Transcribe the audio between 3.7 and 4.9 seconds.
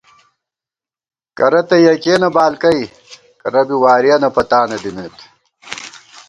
وارِیَنہ پتانہ